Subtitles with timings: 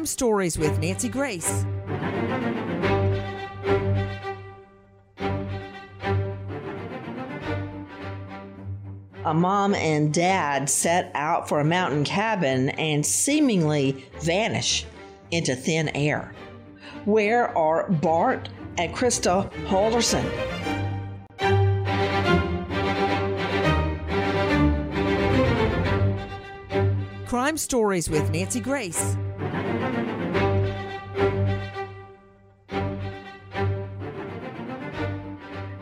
[0.00, 1.66] Crime Stories with Nancy Grace.
[9.26, 14.86] A mom and dad set out for a mountain cabin and seemingly vanish
[15.32, 16.32] into thin air.
[17.04, 20.24] Where are Bart and Krista Halderson?
[27.26, 29.18] Crime Stories with Nancy Grace.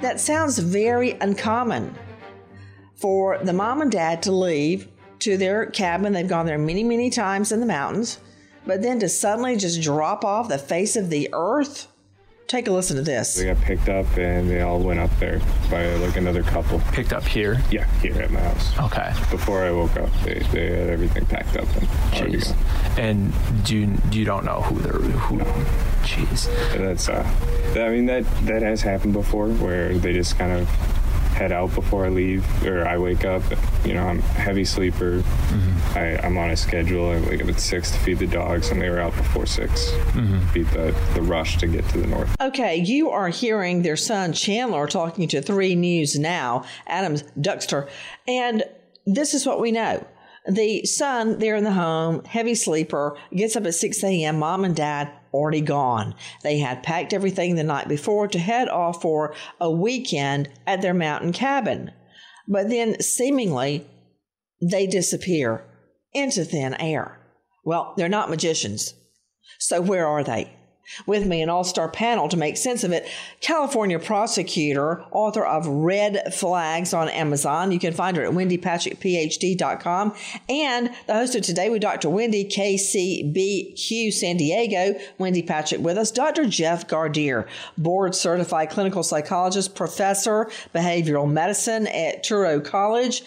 [0.08, 1.94] That sounds very uncommon
[2.94, 4.88] for the mom and dad to leave
[5.18, 6.14] to their cabin.
[6.14, 8.18] They've gone there many, many times in the mountains,
[8.64, 11.88] but then to suddenly just drop off the face of the earth.
[12.48, 13.34] Take a listen to this.
[13.34, 15.38] They got picked up and they all went up there
[15.70, 16.80] by like another couple.
[16.92, 17.60] Picked up here?
[17.70, 18.78] Yeah, here at my house.
[18.78, 19.12] Okay.
[19.30, 22.54] Before I woke up, they, they had everything packed up and ready Jeez.
[22.96, 23.02] go.
[23.02, 25.40] And do you, you don't know who they're who?
[26.06, 26.46] Jeez.
[26.78, 27.22] That's uh,
[27.78, 30.66] I mean that that has happened before where they just kind of
[31.38, 33.42] head out before I leave or I wake up.
[33.84, 35.18] You know, I'm a heavy sleeper.
[35.20, 35.98] Mm-hmm.
[35.98, 37.10] I, I'm on a schedule.
[37.10, 39.90] I wake up at six to feed the dogs, and they were out before 6
[39.90, 40.52] mm-hmm.
[40.52, 42.34] Beat the the rush to get to the north.
[42.40, 47.88] Okay, you are hearing their son Chandler talking to 3 News Now, Adams Duxter,
[48.26, 48.64] and
[49.06, 50.04] this is what we know.
[50.48, 54.38] The son there in the home, heavy sleeper, gets up at 6 a.m.
[54.38, 56.14] Mom and dad already gone.
[56.42, 60.94] They had packed everything the night before to head off for a weekend at their
[60.94, 61.92] mountain cabin.
[62.46, 63.86] But then seemingly
[64.60, 65.64] they disappear
[66.12, 67.20] into thin air.
[67.64, 68.94] Well, they're not magicians.
[69.58, 70.57] So where are they?
[71.06, 73.08] With me, an all star panel to make sense of it.
[73.40, 77.72] California prosecutor, author of Red Flags on Amazon.
[77.72, 80.14] You can find her at wendypatrickphd.com.
[80.48, 82.08] And the host of Today with Dr.
[82.08, 84.98] Wendy, KCBQ San Diego.
[85.18, 86.10] Wendy Patrick with us.
[86.10, 86.46] Dr.
[86.46, 93.22] Jeff Gardere, board certified clinical psychologist, professor, behavioral medicine at Touro College.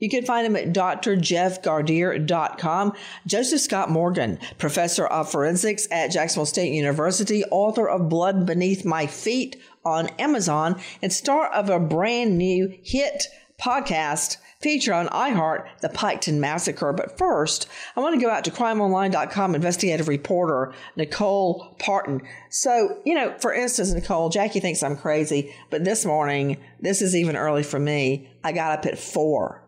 [0.00, 2.92] You can find him at drjeffgardere.com.
[3.26, 9.06] Joseph Scott Morgan, professor of forensics at Jacksonville State University, author of Blood Beneath My
[9.06, 13.26] Feet on Amazon, and star of a brand new hit
[13.60, 16.92] podcast feature on iHeart, The Piketon Massacre.
[16.92, 22.22] But first, I want to go out to crimeonline.com investigative reporter Nicole Parton.
[22.50, 27.14] So, you know, for instance, Nicole, Jackie thinks I'm crazy, but this morning, this is
[27.14, 28.30] even early for me.
[28.44, 29.62] I got up at four.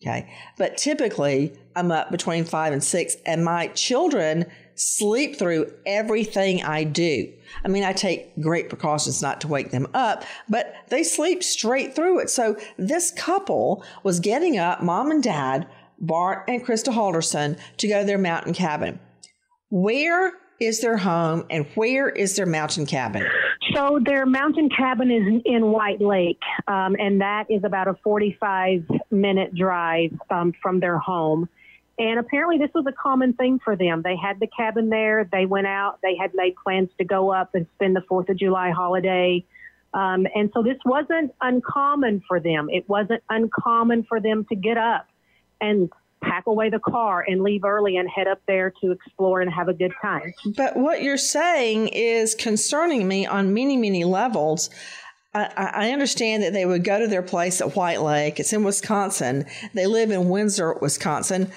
[0.00, 0.30] Okay.
[0.56, 4.46] But typically I'm up between five and six and my children
[4.76, 7.32] sleep through everything I do.
[7.64, 11.96] I mean, I take great precautions not to wake them up, but they sleep straight
[11.96, 12.30] through it.
[12.30, 15.66] So this couple was getting up, mom and dad,
[15.98, 19.00] Bart and Krista Halderson, to go to their mountain cabin.
[19.70, 23.26] Where is their home and where is their mountain cabin?
[23.78, 28.84] So their mountain cabin is in White Lake, um, and that is about a 45
[29.12, 31.48] minute drive um, from their home.
[31.96, 34.02] And apparently, this was a common thing for them.
[34.02, 35.28] They had the cabin there.
[35.30, 36.00] They went out.
[36.02, 39.44] They had made plans to go up and spend the Fourth of July holiday.
[39.94, 42.68] Um, and so this wasn't uncommon for them.
[42.72, 45.06] It wasn't uncommon for them to get up
[45.60, 45.88] and
[46.22, 49.68] pack away the car and leave early and head up there to explore and have
[49.68, 50.32] a good time.
[50.56, 54.70] But what you're saying is concerning me on many, many levels.
[55.34, 58.40] I, I understand that they would go to their place at White Lake.
[58.40, 59.46] It's in Wisconsin.
[59.74, 61.52] They live in Windsor, Wisconsin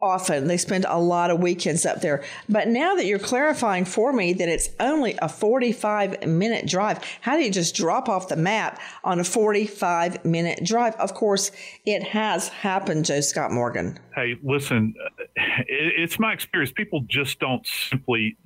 [0.00, 0.46] often.
[0.46, 2.22] They spend a lot of weekends up there.
[2.48, 7.36] But now that you're clarifying for me that it's only a 45 minute drive, how
[7.36, 10.94] do you just drop off the map on a 45 minute drive?
[10.96, 11.50] Of course,
[11.84, 13.98] it has happened, Joe Scott Morgan.
[14.14, 14.94] Hey, listen,
[15.68, 16.72] it's my experience.
[16.72, 18.36] People just don't simply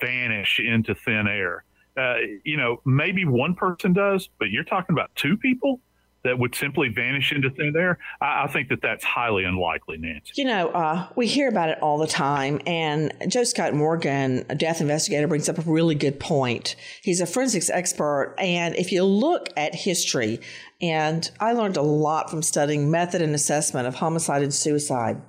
[0.00, 1.64] vanish into thin air.
[1.96, 2.14] Uh,
[2.44, 5.80] you know, maybe one person does, but you're talking about two people
[6.22, 10.32] that would simply vanish into thin air, I, I, think that that's highly unlikely, Nancy.
[10.34, 14.54] You know, uh, we hear about it all the time, and Joe Scott Morgan, a
[14.54, 16.76] death investigator, brings up a really good point.
[17.02, 20.40] He's a forensics expert, and if you look at history,
[20.82, 25.20] and I learned a lot from studying method and assessment of homicide and suicide.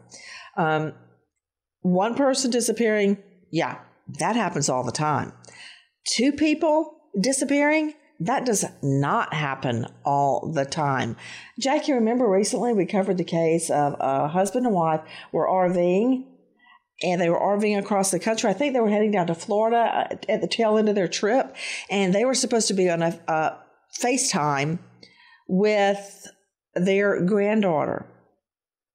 [0.58, 0.94] Um,
[1.82, 3.18] one person disappearing,
[3.52, 3.80] yeah,
[4.20, 5.34] that happens all the time.
[6.06, 7.94] Two people disappearing,
[8.25, 11.15] that does not happen all the time.
[11.59, 15.01] Jackie, remember recently we covered the case of a husband and wife
[15.31, 16.25] were RVing
[17.03, 18.50] and they were RVing across the country.
[18.50, 19.77] I think they were heading down to Florida
[20.12, 21.56] uh, at the tail end of their trip,
[21.89, 23.57] and they were supposed to be on a, a
[24.00, 24.77] FaceTime
[25.47, 26.27] with
[26.75, 28.06] their granddaughter.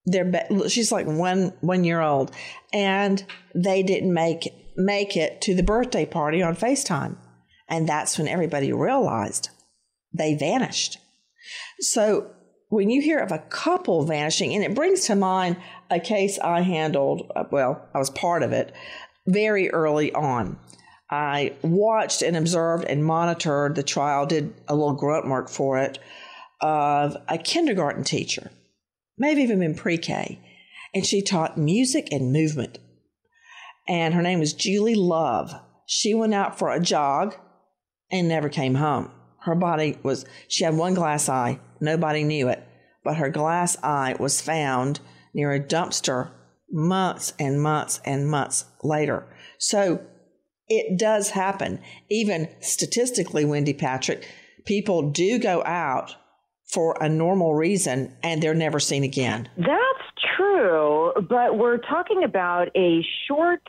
[0.05, 2.31] Their she's like one one year old,
[2.73, 3.25] and
[3.57, 7.17] they didn't make make it to the birthday party on FaceTime.
[7.69, 9.51] And that's when everybody realized
[10.13, 10.99] they vanished.
[11.81, 12.31] So
[12.69, 15.57] when you hear of a couple vanishing, and it brings to mind
[15.91, 18.75] a case I handled, uh, well, I was part of it
[19.27, 20.59] very early on.
[21.11, 25.99] I watched and observed and monitored the trial, did a little grunt work for it,
[26.61, 28.51] of a kindergarten teacher,
[29.17, 30.41] maybe even in pre K.
[30.95, 32.79] And she taught music and movement.
[33.89, 35.53] And her name was Julie Love.
[35.87, 37.37] She went out for a jog
[38.11, 39.11] and never came home.
[39.41, 41.61] Her body was, she had one glass eye.
[41.81, 42.67] Nobody knew it,
[43.05, 45.01] but her glass eye was found
[45.35, 46.31] near a dumpster
[46.71, 49.27] months and months and months later.
[49.59, 50.01] So
[50.69, 51.81] it does happen.
[52.11, 54.29] Even statistically, Wendy Patrick,
[54.65, 56.17] people do go out
[56.67, 59.49] for a normal reason and they're never seen again.
[59.57, 63.63] That's true, but we're talking about a short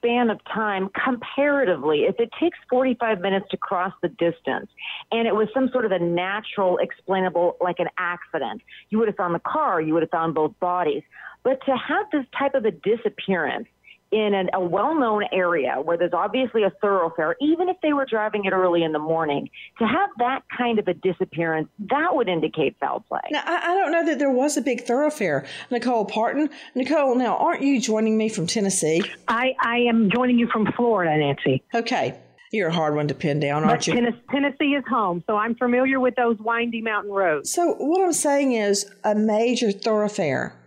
[0.00, 4.70] span of time comparatively, if it takes 45 minutes to cross the distance
[5.12, 9.16] and it was some sort of a natural, explainable, like an accident, you would have
[9.16, 11.02] found the car, you would have found both bodies.
[11.42, 13.66] But to have this type of a disappearance,
[14.10, 18.44] in an, a well-known area where there's obviously a thoroughfare, even if they were driving
[18.44, 19.48] it early in the morning,
[19.78, 23.20] to have that kind of a disappearance, that would indicate foul play.
[23.30, 25.46] Now, I, I don't know that there was a big thoroughfare.
[25.70, 26.50] Nicole Parton.
[26.74, 29.02] Nicole, now, aren't you joining me from Tennessee?
[29.28, 31.62] I, I am joining you from Florida, Nancy.
[31.74, 32.18] Okay.
[32.52, 33.94] You're a hard one to pin down, aren't but you?
[34.28, 37.52] Tennessee is home, so I'm familiar with those windy mountain roads.
[37.52, 40.59] So, what I'm saying is a major thoroughfare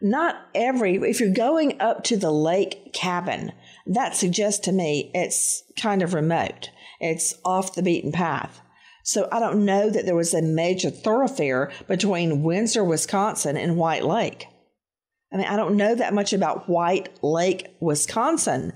[0.00, 3.52] not every, if you're going up to the lake cabin,
[3.86, 6.70] that suggests to me it's kind of remote.
[7.00, 8.60] It's off the beaten path.
[9.02, 14.04] So I don't know that there was a major thoroughfare between Windsor, Wisconsin and White
[14.04, 14.46] Lake.
[15.32, 18.72] I mean, I don't know that much about White Lake, Wisconsin.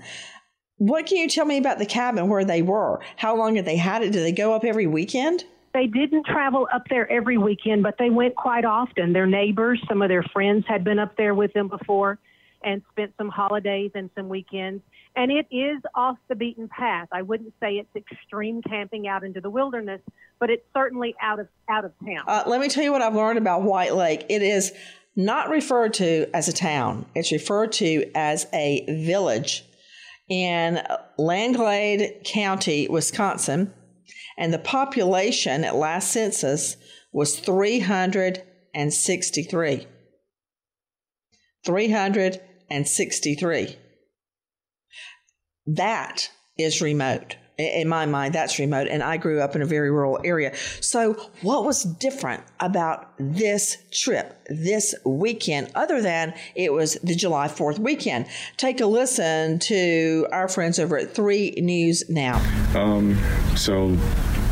[0.77, 3.03] What can you tell me about the cabin where they were?
[3.15, 4.11] How long had they had it?
[4.11, 5.43] Did they go up every weekend?
[5.73, 9.11] They didn't travel up there every weekend, but they went quite often.
[9.11, 12.19] Their neighbors, some of their friends had been up there with them before
[12.63, 14.81] and spent some holidays and some weekends.
[15.15, 17.07] And it is off the beaten path.
[17.11, 20.01] I wouldn't say it's extreme camping out into the wilderness,
[20.39, 22.23] but it's certainly out of out of town.
[22.27, 24.25] Uh, let me tell you what I've learned about White Lake.
[24.29, 24.71] It is
[25.15, 27.05] not referred to as a town.
[27.15, 29.63] It's referred to as a village
[30.29, 30.81] in
[31.17, 33.73] Langlade County, Wisconsin
[34.37, 36.77] and the population at last census
[37.11, 39.87] was 363.
[41.65, 43.77] 363.
[45.65, 48.87] That is remote in my mind, that's remote.
[48.87, 50.55] And I grew up in a very rural area.
[50.81, 57.47] So, what was different about this trip, this weekend, other than it was the July
[57.47, 58.25] 4th weekend?
[58.57, 62.37] Take a listen to our friends over at 3 News Now.
[62.75, 63.19] Um,
[63.55, 63.95] so,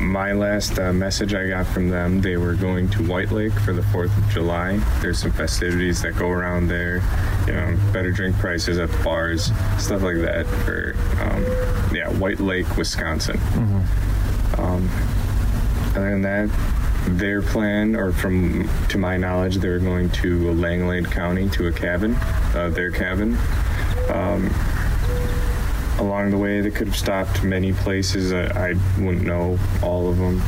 [0.01, 3.71] my last uh, message I got from them, they were going to White Lake for
[3.71, 4.77] the 4th of July.
[5.01, 6.97] There's some festivities that go around there,
[7.47, 12.39] you know, better drink prices at the bars, stuff like that for, um, yeah, White
[12.39, 13.37] Lake, Wisconsin.
[13.37, 14.61] Mm-hmm.
[14.61, 14.89] Um,
[15.95, 16.49] other than that,
[17.17, 22.15] their plan, or from to my knowledge, they're going to Langlade County to a cabin,
[22.55, 23.37] uh, their cabin.
[24.09, 24.49] Um,
[26.01, 28.33] along the way, that could have stopped many places.
[28.33, 30.41] I, I wouldn't know all of them.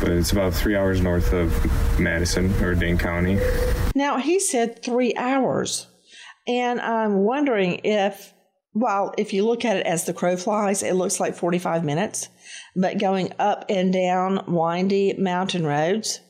[0.00, 3.38] But it's about three hours north of Madison or Dane County.
[3.94, 5.86] Now, he said three hours.
[6.46, 8.32] And I'm wondering if,
[8.74, 12.28] well, if you look at it as the crow flies, it looks like 45 minutes.
[12.76, 16.20] But going up and down windy mountain roads,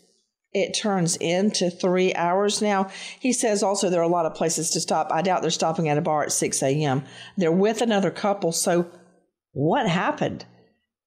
[0.57, 2.63] it turns into three hours.
[2.63, 2.89] Now,
[3.21, 5.13] he says also there are a lot of places to stop.
[5.13, 7.05] I doubt they're stopping at a bar at 6 a.m.
[7.37, 8.53] They're with another couple.
[8.53, 8.91] So,
[9.53, 10.47] what happened?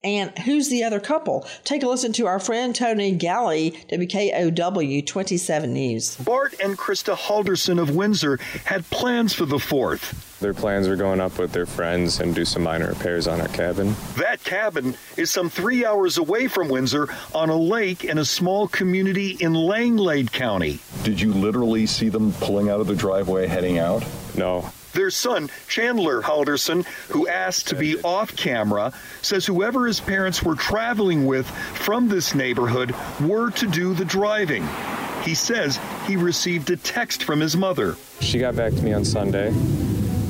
[0.02, 1.46] And who's the other couple?
[1.62, 6.16] Take a listen to our friend Tony Galli, WKOW 27 News.
[6.16, 10.38] Bart and Krista Halderson of Windsor had plans for the 4th.
[10.40, 13.48] Their plans were going up with their friends and do some minor repairs on our
[13.48, 13.94] cabin.
[14.16, 18.68] That cabin is some three hours away from Windsor on a lake in a small
[18.68, 20.78] community in Langlade County.
[21.02, 24.02] Did you literally see them pulling out of the driveway heading out?
[24.34, 24.72] No.
[24.92, 28.92] Their son, Chandler Halderson, who asked to be off camera,
[29.22, 34.66] says whoever his parents were traveling with from this neighborhood were to do the driving.
[35.22, 37.96] He says he received a text from his mother.
[38.20, 39.52] She got back to me on Sunday,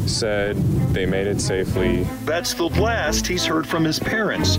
[0.07, 0.57] said
[0.93, 2.05] they made it safely.
[2.25, 4.59] That's the last he's heard from his parents.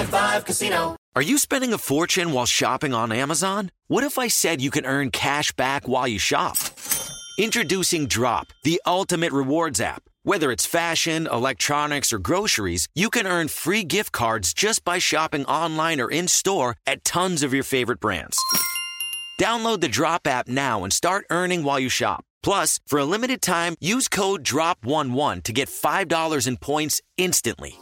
[0.45, 0.95] Casino.
[1.15, 3.71] Are you spending a fortune while shopping on Amazon?
[3.87, 6.57] What if I said you can earn cash back while you shop?
[7.37, 10.03] Introducing Drop, the ultimate rewards app.
[10.23, 15.45] Whether it's fashion, electronics, or groceries, you can earn free gift cards just by shopping
[15.45, 18.37] online or in store at tons of your favorite brands.
[19.39, 22.23] Download the Drop app now and start earning while you shop.
[22.43, 27.77] Plus, for a limited time, use code DROP11 to get $5 in points instantly.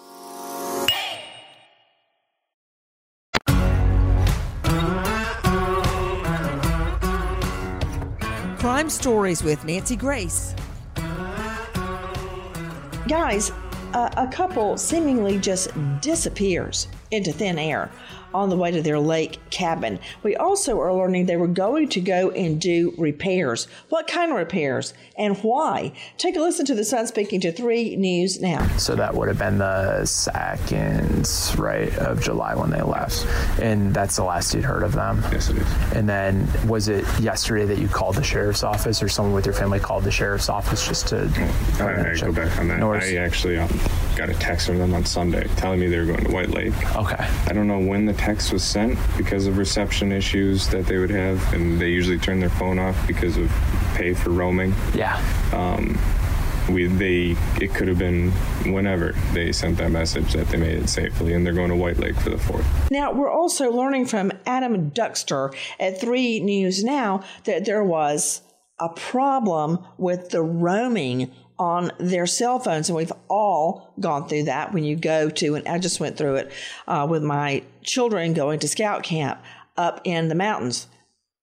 [8.80, 10.56] Crime Stories with Nancy Grace.
[13.10, 13.52] Guys,
[13.94, 17.92] uh, a couple seemingly just disappears into thin air
[18.34, 20.00] on the way to their lake cabin.
[20.24, 23.68] We also are learning they were going to go and do repairs.
[23.90, 25.94] What kind of repairs and why?
[26.18, 28.68] Take a listen to the son speaking to 3 News Now.
[28.78, 33.26] So that would have been the second, right, of July when they left.
[33.62, 35.24] And that's the last you'd heard of them.
[35.32, 35.68] Yes, it is.
[35.94, 39.56] And then was it yesterday that you called the sheriff's office or someone with your
[39.56, 41.30] family called the sheriff's office just to.
[41.80, 42.80] I, I go back on that.
[42.80, 42.94] No.
[42.94, 43.70] I actually um,
[44.20, 46.74] got a text from them on Sunday telling me they were going to White Lake.
[46.94, 47.26] Okay.
[47.48, 51.10] I don't know when the text was sent because of reception issues that they would
[51.10, 53.50] have, and they usually turn their phone off because of
[53.96, 54.74] pay for roaming.
[54.94, 55.16] Yeah.
[55.54, 55.98] Um,
[56.70, 58.32] we they it could have been
[58.74, 61.98] whenever they sent that message that they made it safely, and they're going to White
[61.98, 62.66] Lake for the fourth.
[62.92, 68.42] Now, we're also learning from Adam Duxter at 3 News Now that there was
[68.80, 72.90] a problem with the roaming on their cell phones.
[72.90, 76.36] And we've all gone through that when you go to, and I just went through
[76.38, 76.52] it
[76.88, 79.40] uh, with my children going to scout camp
[79.78, 80.88] up in the mountains.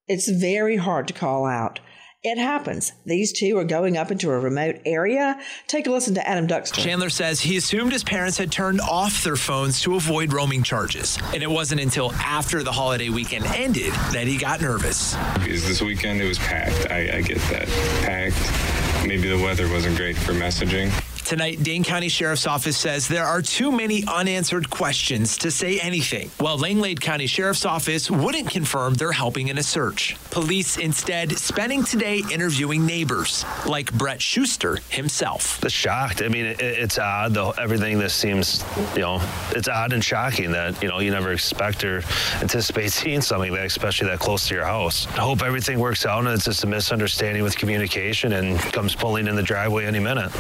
[0.08, 1.80] It's very hard to call out.
[2.22, 2.92] It happens.
[3.04, 5.38] These two are going up into a remote area.
[5.68, 6.82] Take a listen to Adam Duxter.
[6.82, 11.18] Chandler says he assumed his parents had turned off their phones to avoid roaming charges.
[11.32, 15.14] And it wasn't until after the holiday weekend ended that he got nervous.
[15.34, 16.90] Because this weekend it was packed.
[16.90, 17.68] I, I get that.
[18.02, 19.06] Packed.
[19.06, 20.90] Maybe the weather wasn't great for messaging.
[21.26, 26.30] Tonight, Dane County Sheriff's Office says there are too many unanswered questions to say anything,
[26.38, 30.14] while Langlade County Sheriff's Office wouldn't confirm they're helping in a search.
[30.30, 35.60] Police instead spending today interviewing neighbors, like Brett Schuster himself.
[35.60, 36.22] The shocked.
[36.22, 37.50] I mean, it, it's odd though.
[37.58, 38.64] Everything this seems,
[38.94, 42.04] you know, it's odd and shocking that you know you never expect or
[42.40, 45.06] anticipate seeing something that, especially that close to your house.
[45.06, 49.34] Hope everything works out and it's just a misunderstanding with communication and comes pulling in
[49.34, 50.30] the driveway any minute.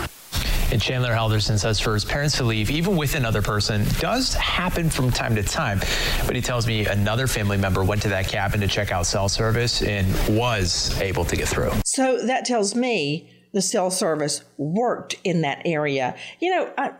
[0.72, 4.90] And Chandler Halderson says for his parents to leave, even with another person, does happen
[4.90, 5.78] from time to time.
[6.26, 9.28] But he tells me another family member went to that cabin to check out cell
[9.28, 10.06] service and
[10.36, 11.72] was able to get through.
[11.84, 16.16] So that tells me the cell service worked in that area.
[16.40, 16.92] You know, I,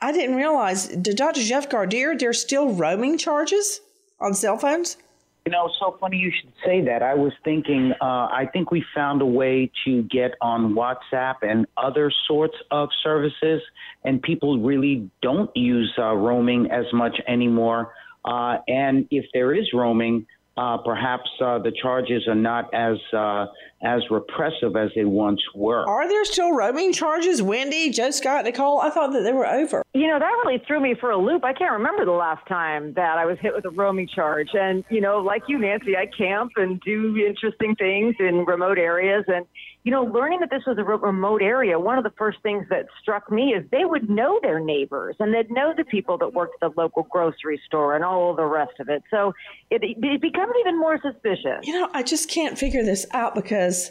[0.00, 1.42] I didn't realize, did Dr.
[1.42, 3.80] Jeff Gardere, there's still roaming charges
[4.20, 4.96] on cell phones?
[5.44, 7.02] You know, so funny you should say that.
[7.02, 11.66] I was thinking, uh, I think we found a way to get on WhatsApp and
[11.76, 13.60] other sorts of services,
[14.04, 17.92] and people really don't use uh, roaming as much anymore.
[18.24, 23.46] Uh, and if there is roaming, uh, perhaps uh, the charges are not as uh,
[23.82, 25.88] as repressive as they once were.
[25.88, 28.80] Are there still roaming charges, Wendy, Joe Scott, Nicole?
[28.80, 29.82] I thought that they were over.
[29.94, 31.44] You know, that really threw me for a loop.
[31.44, 34.50] I can't remember the last time that I was hit with a roaming charge.
[34.52, 39.24] And, you know, like you, Nancy, I camp and do interesting things in remote areas.
[39.26, 39.46] And,
[39.84, 42.86] you know, learning that this was a remote area, one of the first things that
[43.00, 46.54] struck me is they would know their neighbors and they'd know the people that worked
[46.62, 49.02] at the local grocery store and all the rest of it.
[49.10, 49.32] So
[49.70, 51.66] it, it becomes even more suspicious.
[51.66, 53.90] You know, I just can't figure this out because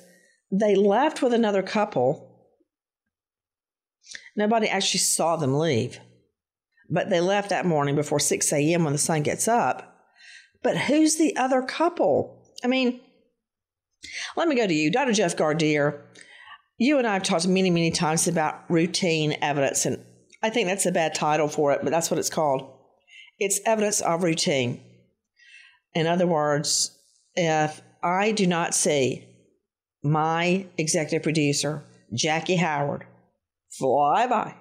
[0.49, 2.47] they left with another couple.
[4.35, 5.99] Nobody actually saw them leave,
[6.89, 8.85] but they left that morning before 6 a.m.
[8.85, 10.07] when the sun gets up.
[10.63, 12.53] But who's the other couple?
[12.63, 13.01] I mean,
[14.35, 15.13] let me go to you, Dr.
[15.13, 16.01] Jeff Gardere.
[16.77, 20.03] You and I have talked many, many times about routine evidence, and
[20.41, 22.67] I think that's a bad title for it, but that's what it's called.
[23.37, 24.81] It's evidence of routine.
[25.93, 26.97] In other words,
[27.35, 29.27] if I do not see
[30.03, 33.05] my executive producer, Jackie Howard,
[33.77, 34.55] fly by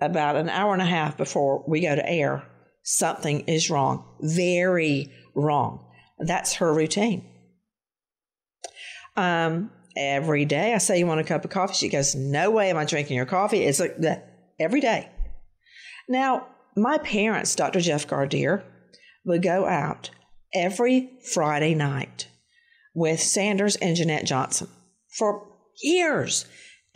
[0.00, 2.44] about an hour and a half before we go to air,
[2.82, 4.04] something is wrong.
[4.20, 5.84] Very wrong.
[6.18, 7.28] That's her routine.
[9.16, 11.74] Um, every day I say, You want a cup of coffee?
[11.74, 13.62] She goes, No way am I drinking your coffee.
[13.62, 15.08] It's like that every day.
[16.08, 17.80] Now, my parents, Dr.
[17.80, 18.62] Jeff Gardere,
[19.24, 20.10] would go out
[20.54, 22.28] every Friday night
[22.94, 24.68] with Sanders and Jeanette Johnson
[25.16, 25.46] for
[25.82, 26.46] years.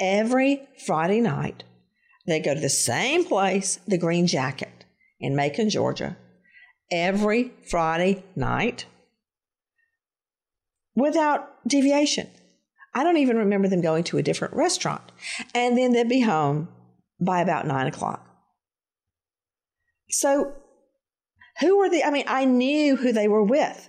[0.01, 1.65] Every Friday night,
[2.27, 4.85] they go to the same place, the Green Jacket
[5.19, 6.17] in Macon, Georgia,
[6.93, 8.87] every Friday night
[10.99, 12.29] without deviation.
[12.95, 15.13] I don't even remember them going to a different restaurant.
[15.55, 16.69] And then they'd be home
[17.21, 18.27] by about nine o'clock.
[20.11, 20.55] So,
[21.61, 23.89] who were the, I mean, I knew who they were with.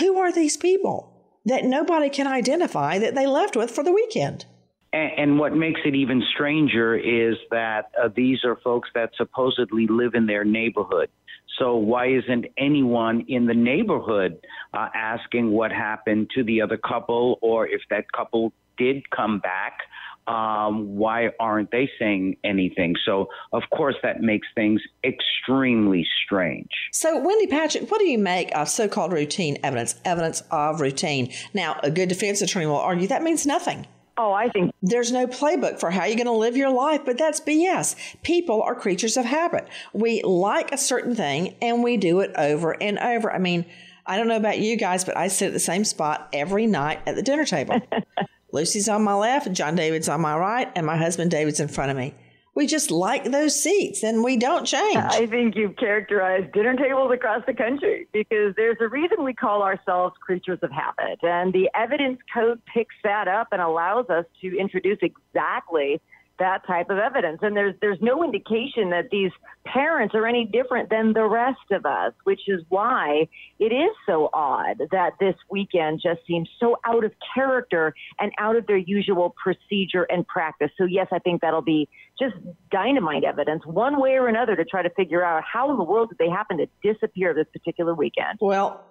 [0.00, 4.46] Who are these people that nobody can identify that they left with for the weekend?
[4.92, 10.14] And, what makes it even stranger is that uh, these are folks that supposedly live
[10.14, 11.10] in their neighborhood.
[11.58, 14.38] So why isn't anyone in the neighborhood
[14.74, 19.78] uh, asking what happened to the other couple, or if that couple did come back?
[20.26, 22.96] Um, why aren't they saying anything?
[23.04, 26.68] So, of course, that makes things extremely strange.
[26.90, 31.32] So, Wendy Patrick, what do you make of so called routine evidence, evidence of routine?
[31.54, 33.86] Now, a good defense attorney will argue that means nothing.
[34.18, 37.18] Oh, I think there's no playbook for how you're going to live your life, but
[37.18, 37.96] that's BS.
[38.22, 39.68] People are creatures of habit.
[39.92, 43.30] We like a certain thing and we do it over and over.
[43.30, 43.66] I mean,
[44.06, 47.00] I don't know about you guys, but I sit at the same spot every night
[47.06, 47.80] at the dinner table.
[48.52, 51.90] Lucy's on my left, John David's on my right, and my husband David's in front
[51.90, 52.14] of me.
[52.56, 54.96] We just like those seats and we don't change.
[54.96, 59.62] I think you've characterized dinner tables across the country because there's a reason we call
[59.62, 61.18] ourselves creatures of habit.
[61.22, 66.00] And the evidence code picks that up and allows us to introduce exactly
[66.38, 67.38] that type of evidence.
[67.42, 69.30] And there's there's no indication that these
[69.64, 74.30] parents are any different than the rest of us, which is why it is so
[74.32, 79.34] odd that this weekend just seems so out of character and out of their usual
[79.42, 80.70] procedure and practice.
[80.78, 82.34] So yes, I think that'll be just
[82.70, 86.10] dynamite evidence one way or another to try to figure out how in the world
[86.10, 88.38] did they happen to disappear this particular weekend.
[88.40, 88.84] Well,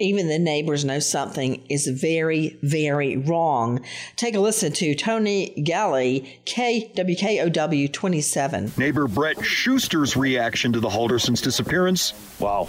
[0.00, 3.84] even the neighbors know something is very, very wrong.
[4.16, 8.72] Take a listen to Tony Galli, KWKOW 27.
[8.76, 12.14] Neighbor Brett Schuster's reaction to the Haldersons' disappearance.
[12.38, 12.68] Wow.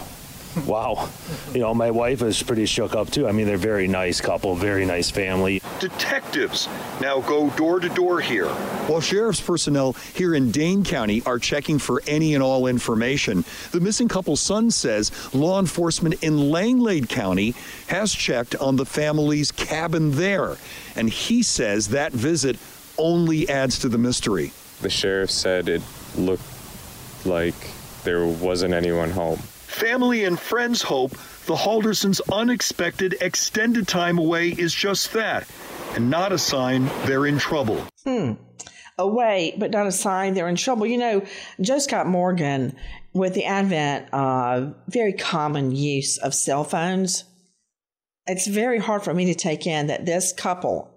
[0.66, 1.10] Wow.
[1.54, 3.28] You know, my wife is pretty shook up too.
[3.28, 5.62] I mean, they're a very nice couple, very nice family.
[5.80, 6.68] Detectives
[7.00, 8.50] now go door to door here.
[8.88, 13.80] While sheriff's personnel here in Dane County are checking for any and all information, the
[13.80, 17.56] missing couple's son says law enforcement in Langlade County
[17.88, 20.58] has checked on the family's cabin there.
[20.96, 22.58] And he says that visit
[22.98, 24.52] only adds to the mystery.
[24.82, 25.82] The sheriff said it
[26.18, 26.44] looked
[27.26, 27.56] like
[28.04, 29.40] there wasn't anyone home.
[29.72, 31.12] Family and friends hope
[31.46, 35.48] the Haldersons' unexpected extended time away is just that,
[35.96, 37.88] and not a sign they're in trouble.
[38.04, 38.34] Hmm.
[39.00, 40.86] Away, but not a sign they're in trouble.
[40.86, 41.26] You know,
[41.62, 42.76] Joe Scott Morgan,
[43.14, 47.24] with the advent of very common use of cell phones,
[48.28, 50.92] it's very hard for me to take in that this couple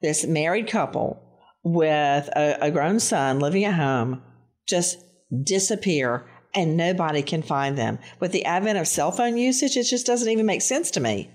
[0.00, 1.22] this married couple
[1.62, 4.22] with a, a grown son living at home
[4.66, 4.98] just
[5.42, 7.98] disappear and nobody can find them.
[8.20, 11.30] With the advent of cell phone usage, it just doesn't even make sense to me.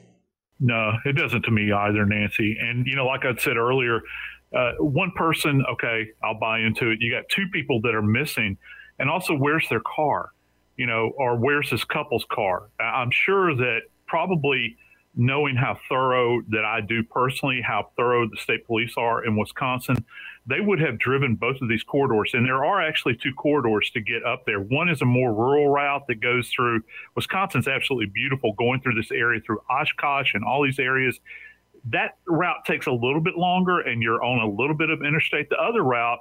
[0.59, 2.57] No, it doesn't to me either, Nancy.
[2.59, 4.01] And, you know, like I said earlier,
[4.55, 6.97] uh, one person, okay, I'll buy into it.
[6.99, 8.57] You got two people that are missing.
[8.97, 10.31] And also, where's their car?
[10.75, 12.69] You know, or where's this couple's car?
[12.79, 14.77] I'm sure that probably
[15.15, 20.05] knowing how thorough that I do personally, how thorough the state police are in Wisconsin,
[20.49, 22.31] they would have driven both of these corridors.
[22.33, 24.59] And there are actually two corridors to get up there.
[24.59, 26.81] One is a more rural route that goes through
[27.15, 31.19] Wisconsin's absolutely beautiful, going through this area through Oshkosh and all these areas.
[31.85, 35.49] That route takes a little bit longer and you're on a little bit of interstate.
[35.49, 36.19] The other route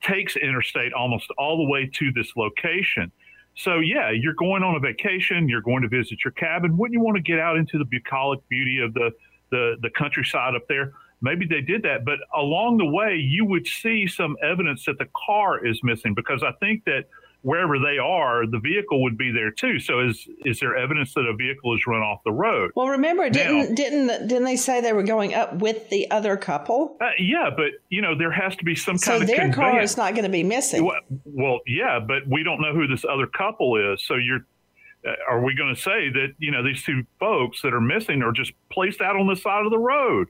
[0.00, 3.10] takes interstate almost all the way to this location.
[3.56, 6.76] So yeah, you're going on a vacation, you're going to visit your cabin.
[6.76, 9.10] Wouldn't you want to get out into the bucolic beauty of the
[9.50, 10.92] the, the countryside up there?
[11.22, 15.08] Maybe they did that, but along the way, you would see some evidence that the
[15.26, 17.04] car is missing because I think that
[17.46, 19.78] wherever they are, the vehicle would be there too.
[19.78, 22.72] So is is there evidence that a vehicle is run off the road?
[22.74, 26.36] Well, remember, didn't now, didn't didn't they say they were going up with the other
[26.36, 26.96] couple?
[27.00, 29.52] Uh, yeah, but you know there has to be some so kind of so their
[29.52, 30.84] car is not going to be missing.
[30.84, 34.02] Well, well, yeah, but we don't know who this other couple is.
[34.04, 34.44] So you're.
[35.06, 38.22] Uh, are we going to say that you know these two folks that are missing
[38.22, 40.26] are just placed out on the side of the road?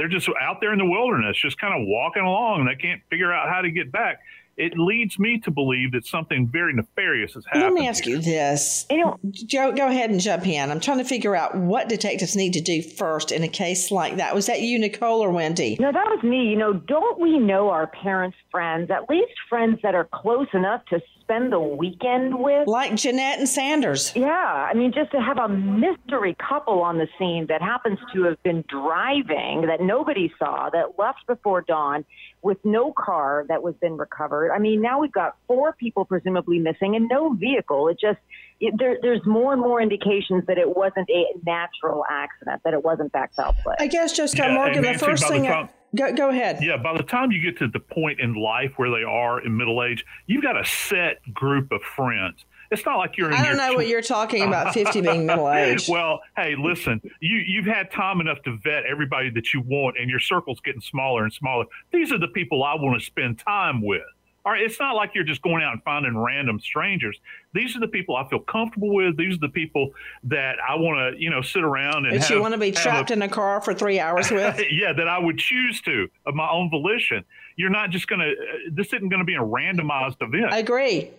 [0.00, 3.02] They're just out there in the wilderness, just kind of walking along, and they can't
[3.10, 4.20] figure out how to get back
[4.60, 7.62] it leads me to believe that something very nefarious has happened.
[7.62, 8.16] Let me ask here.
[8.16, 8.86] you this.
[9.32, 10.70] Joe, go ahead and jump in.
[10.70, 14.16] I'm trying to figure out what detectives need to do first in a case like
[14.16, 14.34] that.
[14.34, 15.78] Was that you, Nicole, or Wendy?
[15.80, 16.50] No, that was me.
[16.50, 20.84] You know, don't we know our parents' friends, at least friends that are close enough
[20.86, 22.66] to spend the weekend with?
[22.66, 24.14] Like Jeanette and Sanders.
[24.16, 24.28] Yeah.
[24.28, 28.42] I mean, just to have a mystery couple on the scene that happens to have
[28.42, 32.04] been driving that nobody saw, that left before dawn
[32.42, 34.52] with no car that was been recovered.
[34.52, 37.88] I mean, now we've got four people presumably missing and no vehicle.
[37.88, 38.18] It just
[38.60, 42.84] it, there, there's more and more indications that it wasn't a natural accident, that it
[42.84, 43.74] was in fact foul play.
[43.78, 45.42] I guess just yeah, Morgan, the first thing.
[45.42, 46.62] The time, I, go, go ahead.
[46.62, 49.56] Yeah, by the time you get to the point in life where they are in
[49.56, 53.30] middle age, you've got a set group of friends it's not like you're.
[53.30, 54.72] In I don't know tw- what you're talking about.
[54.74, 55.88] Fifty being middle age.
[55.88, 60.08] well, hey, listen, you you've had time enough to vet everybody that you want, and
[60.08, 61.64] your circle's getting smaller and smaller.
[61.92, 64.02] These are the people I want to spend time with.
[64.44, 67.18] All right, it's not like you're just going out and finding random strangers.
[67.52, 69.18] These are the people I feel comfortable with.
[69.18, 69.90] These are the people
[70.24, 72.14] that I want to, you know, sit around and.
[72.14, 74.58] That have, you want to be trapped a, in a car for three hours with?
[74.70, 77.24] yeah, that I would choose to of my own volition.
[77.56, 78.30] You're not just going to.
[78.30, 80.52] Uh, this isn't going to be a randomized event.
[80.52, 81.10] I agree.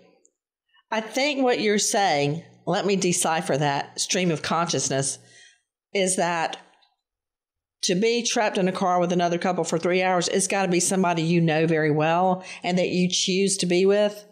[0.92, 5.18] I think what you're saying, let me decipher that stream of consciousness,
[5.94, 6.58] is that
[7.84, 10.72] to be trapped in a car with another couple for three hours, it's got to
[10.72, 14.26] be somebody you know very well and that you choose to be with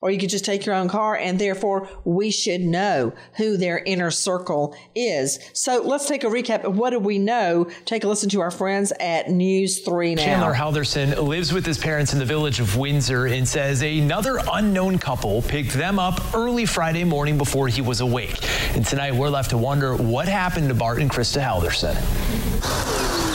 [0.00, 3.78] or you could just take your own car and therefore we should know who their
[3.78, 5.38] inner circle is.
[5.52, 7.70] So let's take a recap of what do we know.
[7.84, 10.24] Take a listen to our friends at News 3 now.
[10.24, 14.98] Chandler Halderson lives with his parents in the village of Windsor and says another unknown
[14.98, 18.38] couple picked them up early Friday morning before he was awake.
[18.74, 23.29] And tonight we're left to wonder what happened to Bart and Krista Halderson.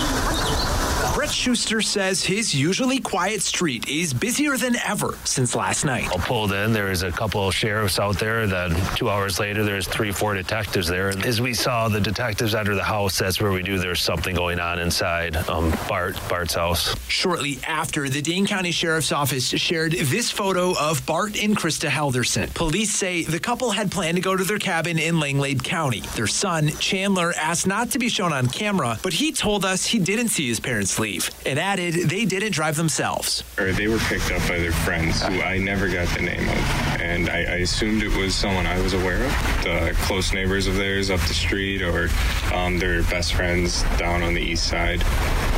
[1.35, 6.07] Schuster says his usually quiet street is busier than ever since last night.
[6.11, 6.71] I pulled in.
[6.71, 8.47] There was a couple of sheriffs out there.
[8.47, 11.09] Then two hours later, there's three, four detectives there.
[11.09, 14.33] And as we saw the detectives enter the house, that's where we knew there's something
[14.33, 16.95] going on inside um, Bart Bart's house.
[17.09, 22.51] Shortly after, the Dane County Sheriff's Office shared this photo of Bart and Krista Halderson.
[22.53, 26.01] Police say the couple had planned to go to their cabin in Langlade County.
[26.15, 29.99] Their son, Chandler, asked not to be shown on camera, but he told us he
[29.99, 33.43] didn't see his parents leave and added they didn't drive themselves.
[33.57, 36.57] Or they were picked up by their friends who I never got the name of.
[37.01, 39.31] And I, I assumed it was someone I was aware of,
[39.63, 42.09] the close neighbors of theirs up the street or
[42.53, 45.01] um, their best friends down on the east side.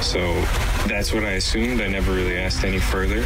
[0.04, 0.34] So
[0.88, 1.82] that's what I assumed.
[1.82, 3.26] I never really asked any further.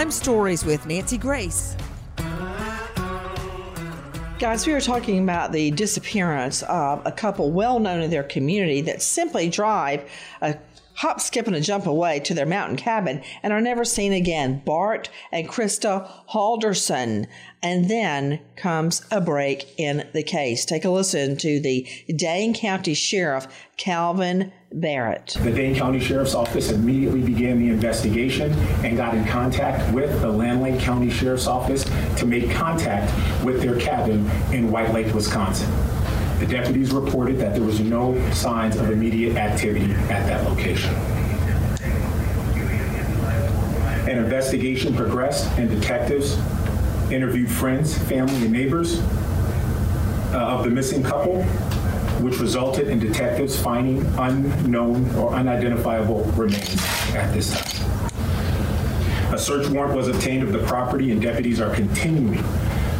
[0.00, 1.76] Crime Stories with Nancy Grace.
[4.38, 8.80] Guys, we were talking about the disappearance of a couple well known in their community
[8.80, 10.10] that simply drive
[10.40, 10.56] a
[11.00, 14.60] hop, skip, and a jump away to their mountain cabin and are never seen again.
[14.66, 17.26] Bart and Krista Halderson.
[17.62, 20.66] And then comes a break in the case.
[20.66, 23.46] Take a listen to the Dane County Sheriff,
[23.78, 25.38] Kalvin Barrett.
[25.42, 28.52] The Dane County Sheriff's Office immediately began the investigation
[28.84, 31.84] and got in contact with the Langlade County Sheriff's Office
[32.18, 33.10] to make contact
[33.42, 35.70] with their cabin in White Lake, Wisconsin.
[36.40, 40.94] The deputies reported that there was no signs of immediate activity at that location.
[44.08, 46.38] An investigation progressed and detectives
[47.12, 49.00] interviewed friends, family, and neighbors
[50.32, 51.42] uh, of the missing couple,
[52.22, 56.80] which resulted in detectives finding unknown or unidentifiable remains
[57.14, 58.10] at this time.
[59.34, 62.42] A search warrant was obtained of the property, and deputies are continuing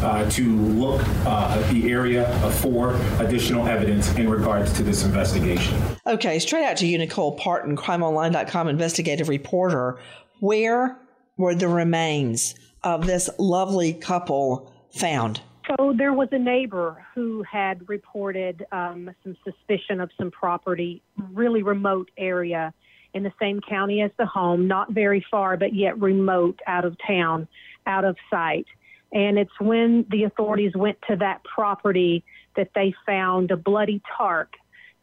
[0.01, 2.25] uh, to look uh, at the area
[2.61, 5.79] for additional evidence in regards to this investigation.
[6.07, 9.99] Okay, straight out to you, Nicole Parton, crimeonline.com investigative reporter.
[10.39, 10.97] Where
[11.37, 15.41] were the remains of this lovely couple found?
[15.67, 21.63] So there was a neighbor who had reported um, some suspicion of some property, really
[21.63, 22.73] remote area
[23.13, 26.95] in the same county as the home, not very far, but yet remote out of
[27.05, 27.47] town,
[27.85, 28.65] out of sight.
[29.13, 32.23] And it's when the authorities went to that property
[32.55, 34.49] that they found a bloody tarp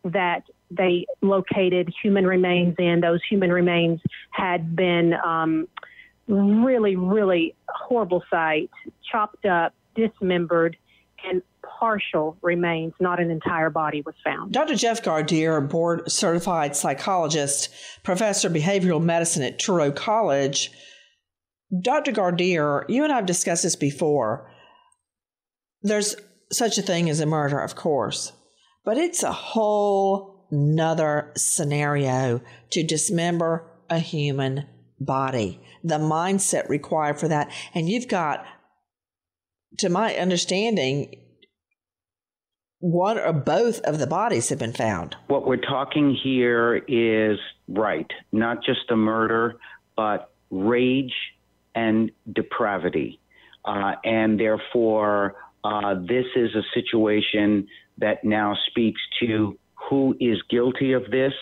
[0.05, 3.01] that they located human remains in.
[3.01, 5.69] Those human remains had been um,
[6.27, 8.71] really, really horrible sight,
[9.11, 10.77] chopped up, dismembered,
[11.29, 14.53] and partial remains, not an entire body, was found.
[14.53, 14.75] Dr.
[14.75, 17.71] Jeff Gardere, board certified psychologist,
[18.03, 20.71] professor of behavioral medicine at Touro College,
[21.83, 22.13] Dr.
[22.13, 24.51] Gardere, you and I have discussed this before.
[25.83, 26.17] There's
[26.51, 28.33] such a thing as a murder, of course,
[28.85, 34.67] but it's a whole nother scenario to dismember a human
[34.99, 35.61] body.
[35.85, 37.53] The mindset required for that.
[37.75, 38.45] And you've got,
[39.79, 41.15] to my understanding,
[42.81, 45.17] one or both of the bodies have been found.
[45.27, 49.57] What we're talking here is right, not just a murder,
[49.97, 51.13] but rage
[51.79, 53.21] and depravity.
[53.65, 57.67] Uh, and therefore, uh, this is a situation
[57.99, 61.33] that now speaks to who is guilty of this.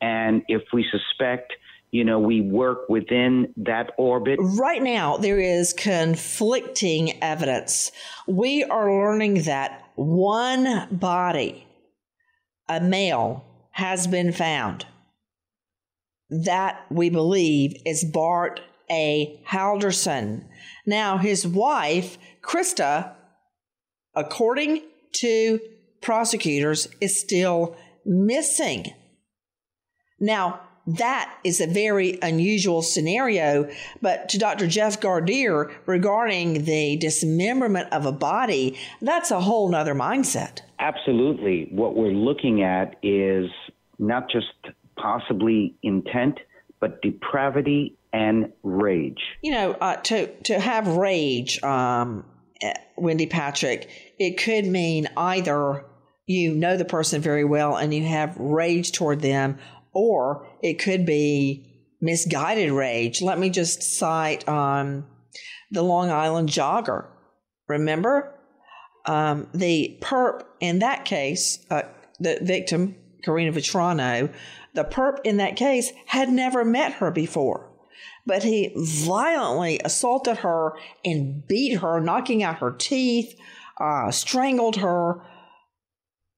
[0.00, 1.52] And if we suspect,
[1.90, 4.38] you know, we work within that orbit.
[4.40, 7.90] Right now, there is conflicting evidence.
[8.26, 11.66] We are learning that one body,
[12.68, 14.84] a male, has been found.
[16.30, 19.40] That we believe is Bart a.
[19.48, 20.44] Halderson.
[20.86, 23.12] Now, his wife, Krista,
[24.14, 24.82] according
[25.16, 25.60] to
[26.00, 28.86] prosecutors, is still missing.
[30.20, 33.68] Now, that is a very unusual scenario,
[34.00, 34.66] but to Dr.
[34.66, 40.62] Jeff Gardere regarding the dismemberment of a body, that's a whole nother mindset.
[40.78, 41.68] Absolutely.
[41.70, 43.50] What we're looking at is
[43.98, 44.46] not just
[44.96, 46.38] possibly intent,
[46.80, 49.22] but depravity and rage.
[49.42, 52.24] You know, uh, to to have rage, um,
[52.62, 55.84] eh, Wendy Patrick, it could mean either
[56.26, 59.58] you know the person very well and you have rage toward them,
[59.92, 61.68] or it could be
[62.00, 63.20] misguided rage.
[63.22, 65.06] Let me just cite um,
[65.70, 67.06] the Long Island jogger.
[67.68, 68.34] Remember
[69.06, 71.82] um, the perp in that case, uh,
[72.20, 74.32] the victim Karina Vetrano,
[74.74, 77.67] the perp in that case had never met her before
[78.28, 83.34] but he violently assaulted her and beat her, knocking out her teeth,
[83.80, 85.22] uh, strangled her.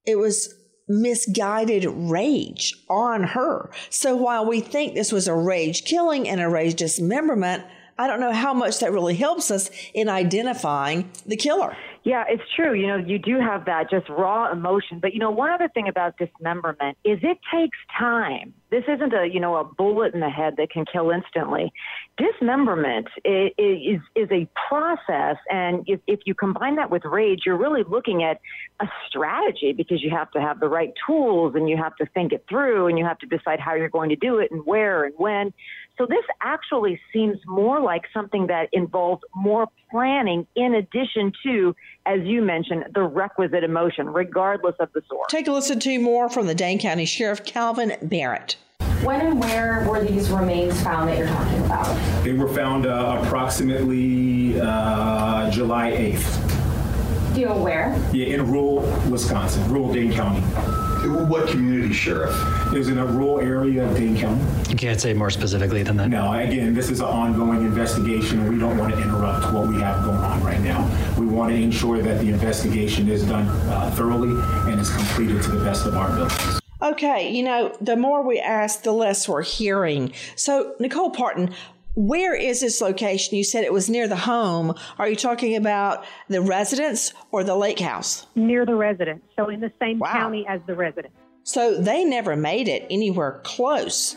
[0.06, 0.54] It was
[0.88, 3.70] misguided rage on her.
[3.90, 7.64] So while we think this was a rage killing and a rage dismemberment,
[7.98, 11.76] I don't know how much that really helps us in identifying the killer.
[12.02, 12.72] Yeah, it's true.
[12.74, 15.00] You know, you do have that just raw emotion.
[15.00, 18.54] But, you know, one other thing about dismemberment is it takes time.
[18.70, 21.72] This isn't a you know a bullet in the head that can kill instantly.
[22.16, 27.82] Dismemberment is is, a process, and if, if you combine that with rage, you're really
[27.88, 28.40] looking at
[28.80, 32.32] a strategy because you have to have the right tools and you have to think
[32.32, 35.04] it through and you have to decide how you're going to do it and where
[35.04, 35.52] and when.
[36.00, 42.20] So this actually seems more like something that involves more planning in addition to, as
[42.22, 45.26] you mentioned, the requisite emotion, regardless of the source.
[45.28, 48.56] Take a listen to more from the Dane County Sheriff Kalvin Barrett.
[49.02, 52.24] When and where were these remains found that you're talking about?
[52.24, 57.34] They were found uh, approximately uh, July 8th.
[57.34, 57.94] Do you know where?
[58.10, 60.89] Yeah, in rural Wisconsin, rural Dane County.
[61.02, 62.34] What community, Sheriff?
[62.74, 64.42] Is in a rural area of Dane County.
[64.68, 66.08] You can't say more specifically than that.
[66.08, 69.80] No, again, this is an ongoing investigation, and we don't want to interrupt what we
[69.80, 70.86] have going on right now.
[71.18, 74.30] We want to ensure that the investigation is done uh, thoroughly
[74.70, 76.60] and is completed to the best of our abilities.
[76.82, 80.12] Okay, you know, the more we ask, the less we're hearing.
[80.36, 81.54] So, Nicole Partin,
[81.94, 83.36] where is this location?
[83.36, 84.74] You said it was near the home.
[84.98, 88.26] Are you talking about the residence or the lake house?
[88.34, 89.22] Near the residence.
[89.36, 90.12] So in the same wow.
[90.12, 91.14] county as the residence.
[91.42, 94.16] So they never made it anywhere close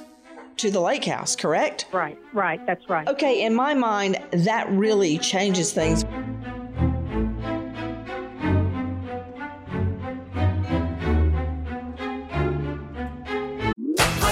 [0.58, 1.88] to the lake house, correct?
[1.92, 2.64] Right, right.
[2.66, 3.08] That's right.
[3.08, 6.06] Okay, in my mind, that really changes things.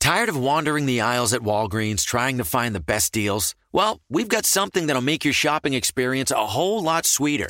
[0.00, 3.54] Tired of wandering the aisles at Walgreens trying to find the best deals?
[3.72, 7.48] Well, we've got something that'll make your shopping experience a whole lot sweeter.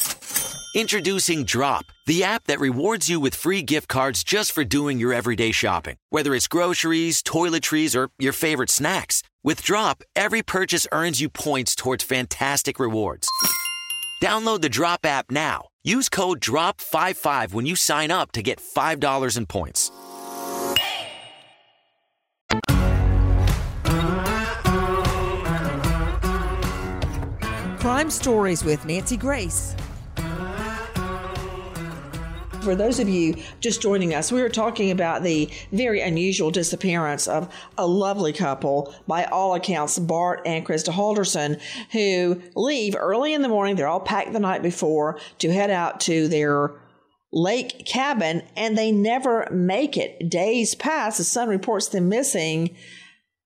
[0.75, 5.13] Introducing Drop, the app that rewards you with free gift cards just for doing your
[5.13, 5.97] everyday shopping.
[6.11, 9.23] Whether it's groceries, toiletries, or your favorite snacks.
[9.45, 13.29] With Drop, every purchase earns you points towards fantastic rewards.
[14.23, 15.69] Download the Drop app now.
[15.85, 19.91] Use code DROP55 when you sign up to get $5 in points.
[27.99, 29.75] Crime Stories with Nancy Grace.
[32.63, 37.27] For those of you just joining us, we were talking about the very unusual disappearance
[37.27, 43.43] of a lovely couple, by all accounts, Bart and Krista Halderson, who leave early in
[43.43, 43.75] the morning.
[43.75, 46.81] They're all packed the night before to head out to their
[47.33, 50.31] lake cabin, and they never make it.
[50.31, 52.77] Days pass, the son reports them missing.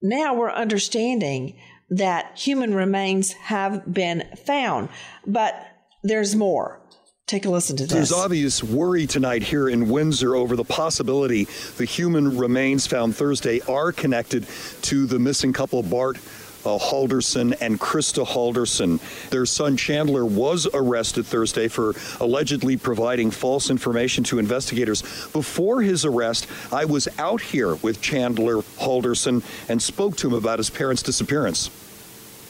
[0.02, 1.58] Now we're understanding
[1.96, 4.88] that human remains have been found.
[5.26, 5.54] But
[6.02, 6.80] there's more.
[7.26, 7.92] Take a listen to this.
[7.92, 11.44] There's obvious worry tonight here in Windsor over the possibility
[11.76, 14.46] the human remains found Thursday are connected
[14.82, 16.18] to the missing couple, Bart
[16.64, 19.00] uh, Halderson and Krista Halderson.
[19.30, 25.02] Their son Chandler was arrested Thursday for allegedly providing false information to investigators.
[25.32, 30.58] Before his arrest, I was out here with Chandler Halderson and spoke to him about
[30.58, 31.70] his parents' disappearance.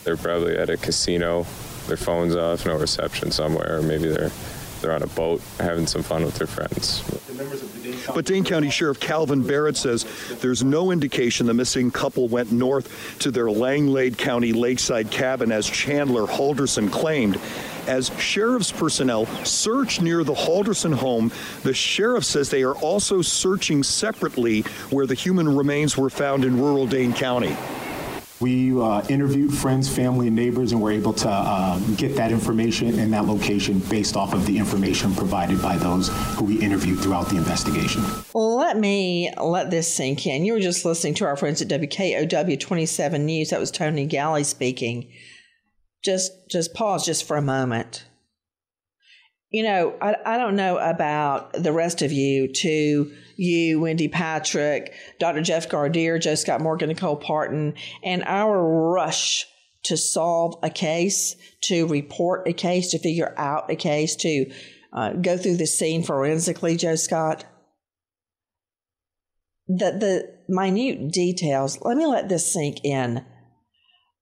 [0.04, 1.46] They're probably at a casino,
[1.86, 4.32] their phone's off, no reception somewhere, maybe they're
[4.82, 7.02] they're on a boat having some fun with their friends.
[8.14, 10.04] But Dane County Sheriff Kalvin Barrett says
[10.40, 15.66] there's no indication the missing couple went north to their Langlade County lakeside cabin as
[15.66, 17.38] Chandler Halderson claimed.
[17.86, 23.82] As sheriff's personnel search near the Halderson home, the sheriff says they are also searching
[23.82, 27.56] separately where the human remains were found in rural Dane County.
[28.42, 32.98] We uh, interviewed friends, family, and neighbors, and were able to uh, get that information
[32.98, 37.28] and that location based off of the information provided by those who we interviewed throughout
[37.28, 38.02] the investigation.
[38.34, 40.44] Let me let this sink in.
[40.44, 43.50] You were just listening to our friends at WKOW 27 News.
[43.50, 45.12] That was Tony Galli speaking.
[46.02, 48.06] Just, just pause just for a moment.
[49.52, 54.94] You know, I, I don't know about the rest of you, to you, Wendy Patrick,
[55.18, 55.42] Dr.
[55.42, 59.46] Jeff Gardere, Joe Scott Morgan, Nicole Partin, and our rush
[59.84, 64.50] to solve a case, to report a case, to figure out a case, to
[64.94, 67.44] uh, go through the scene forensically, Joe Scott.
[69.68, 73.24] The, the minute details, let me let this sink in.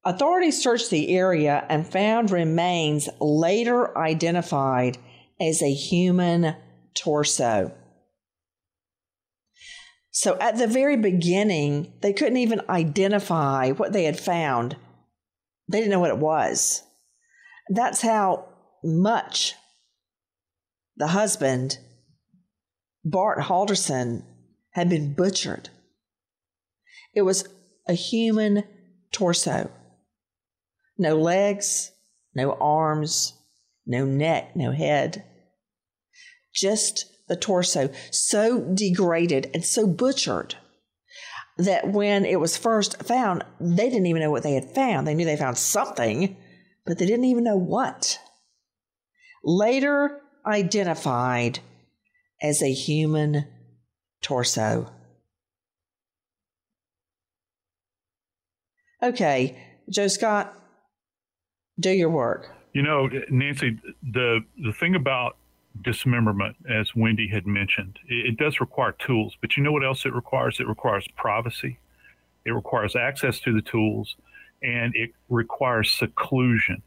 [0.05, 4.99] Authorities searched the area and found remains later identified
[5.41, 6.55] as a human
[6.95, 7.73] torso.
[10.11, 14.77] So at the very beginning, they couldn't even identify what they had found.
[15.69, 16.83] They didn't know what it was.
[17.69, 18.49] That's how
[18.83, 19.55] much
[20.97, 21.79] the husband,
[23.05, 24.25] Bart Halderson,
[24.73, 25.71] had been butchered.
[27.15, 27.49] It was
[27.89, 28.65] a human
[29.13, 29.71] torso.
[30.99, 31.93] No legs,
[32.35, 33.35] no arms,
[33.91, 35.25] no neck, no head.
[36.55, 40.55] Just the torso, so degraded and so butchered
[41.59, 45.07] that when it was first found, they didn't even know what they had found.
[45.07, 46.37] They knew they found something,
[46.87, 48.19] but they didn't even know what.
[49.45, 51.59] Later identified
[52.41, 53.47] as a human
[54.23, 54.91] torso.
[59.03, 59.61] Okay,
[59.91, 60.55] Joe Scott,
[61.79, 62.60] do your work.
[62.73, 65.37] You know, Nancy, the the thing about
[65.83, 69.37] dismemberment, as Wendy had mentioned, it, it, does require tools.
[69.41, 70.61] But you know what else it requires?
[70.61, 71.79] It requires privacy.
[72.45, 74.17] It requires access to the tools,
[74.63, 76.83] and it requires seclusion.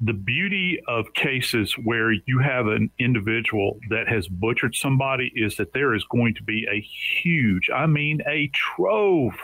[0.00, 5.72] The beauty of cases where you have an individual that has butchered somebody is that
[5.72, 9.34] there is going to be a huge, I mean, a trove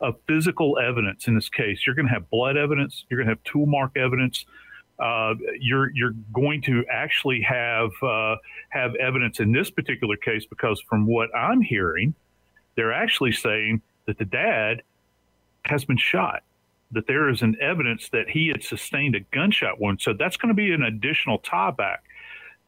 [0.00, 1.86] of physical evidence in this case.
[1.86, 3.06] You're going to have blood evidence.
[3.08, 4.44] You're going to have tool mark evidence.
[4.98, 8.36] Uh, you're you're going to actually have uh,
[8.70, 12.14] have evidence in this particular case because from what I'm hearing,
[12.76, 14.82] they're actually saying that the dad
[15.64, 16.42] has been shot.
[16.92, 20.00] That there is an evidence that he had sustained a gunshot wound.
[20.00, 22.04] So that's going to be an additional tie back.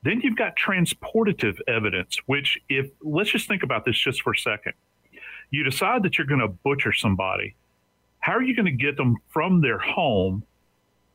[0.03, 4.37] Then you've got transportative evidence, which if let's just think about this just for a
[4.37, 4.73] second
[5.51, 7.55] you decide that you're going to butcher somebody,
[8.19, 10.43] how are you going to get them from their home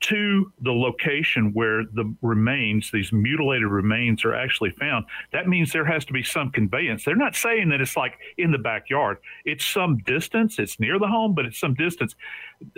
[0.02, 5.06] to the location where the remains, these mutilated remains, are actually found?
[5.32, 7.06] That means there has to be some conveyance.
[7.06, 11.08] They're not saying that it's like in the backyard, it's some distance, it's near the
[11.08, 12.16] home, but it's some distance.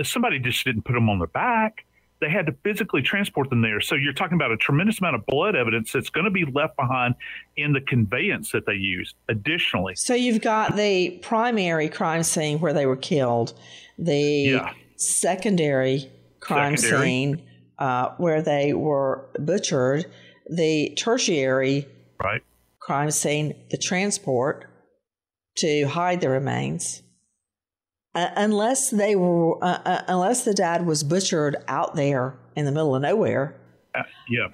[0.03, 1.85] Somebody just didn't put them on their back
[2.23, 3.81] they had to physically transport them there.
[3.81, 6.77] So you're talking about a tremendous amount of blood evidence that's going to be left
[6.77, 7.15] behind
[7.57, 9.15] in the conveyance that they used.
[9.27, 13.53] Additionally, so you've got the primary crime scene where they were killed,
[13.97, 14.73] the yeah.
[14.95, 16.09] secondary
[16.43, 17.05] crime secondary.
[17.05, 17.43] scene
[17.79, 20.05] uh, where they were butchered,
[20.49, 21.87] the tertiary
[22.23, 22.41] right.
[22.79, 24.65] crime scene, the transport
[25.57, 27.03] to hide the remains
[28.15, 32.71] uh, unless they were, uh, uh, unless the dad was butchered out there in the
[32.71, 33.55] middle of nowhere.
[33.95, 34.47] Uh, yeah.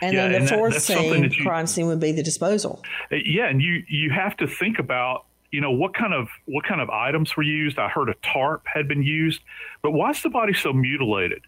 [0.00, 2.82] And yeah, then the and fourth that, scene, you, crime scene would be the disposal.
[3.10, 6.64] Uh, yeah, and you you have to think about you know what kind of what
[6.64, 7.78] kind of items were used.
[7.78, 9.40] I heard a tarp had been used,
[9.82, 11.42] but why is the body so mutilated?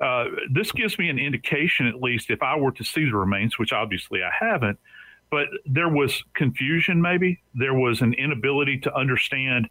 [0.00, 3.58] Uh, this gives me an indication, at least, if I were to see the remains,
[3.58, 4.78] which obviously I haven't,
[5.30, 7.00] but there was confusion.
[7.00, 9.68] Maybe there was an inability to understand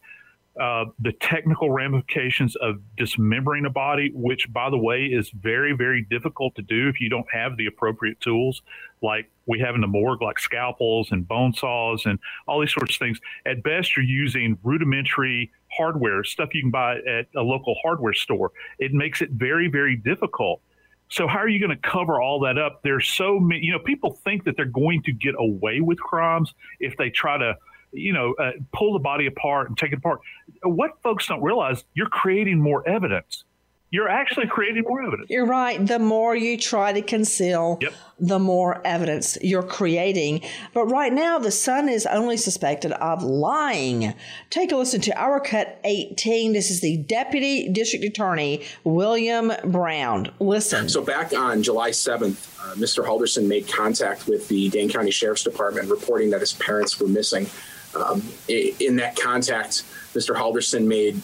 [0.60, 6.02] uh, the technical ramifications of dismembering a body, which, by the way, is very, very
[6.10, 8.62] difficult to do if you don't have the appropriate tools
[9.02, 12.96] like we have in the morgue, like scalpels and bone saws and all these sorts
[12.96, 13.20] of things.
[13.46, 18.52] At best, you're using rudimentary hardware, stuff you can buy at a local hardware store.
[18.80, 20.62] It makes it very, very difficult.
[21.10, 22.82] So how are you going to cover all that up?
[22.84, 26.54] There's so many, you know, people think that they're going to get away with crimes
[26.80, 27.56] if they try to
[27.94, 30.22] you know, uh, pull the body apart and take it apart.
[30.64, 33.44] What folks don't realize, you're creating more evidence.
[33.92, 35.30] You're actually creating more evidence.
[35.30, 35.86] You're right.
[35.86, 37.94] The more you try to conceal, yep.
[38.18, 40.44] the more evidence you're creating.
[40.74, 44.14] But right now, the son is only suspected of lying.
[44.50, 46.54] Take a listen to Our Cut 18.
[46.54, 50.32] This is the Deputy District Attorney, William Brown.
[50.40, 50.88] Listen.
[50.88, 53.06] So, back on July 7th, uh, Mr.
[53.06, 57.50] Halderson made contact with the Dane County Sheriff's Department reporting that his parents were missing.
[57.94, 59.84] Um, in that contact,
[60.14, 60.34] Mr.
[60.34, 61.22] Halderson made